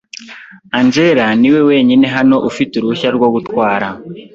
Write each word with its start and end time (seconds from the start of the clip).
Angella 0.77 1.25
niwe 1.39 1.59
wenyine 1.69 2.05
hano 2.15 2.35
ufite 2.49 2.71
uruhushya 2.75 3.09
rwo 3.17 3.27
gutwara. 3.35 3.87